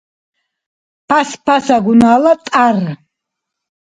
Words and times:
Пяспясагунала 1.07 2.33
тӀяр 2.45 2.77